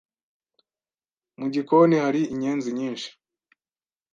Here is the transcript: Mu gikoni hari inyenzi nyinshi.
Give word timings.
Mu 1.39 1.47
gikoni 1.53 1.95
hari 2.03 2.21
inyenzi 2.33 2.69
nyinshi. 2.77 3.09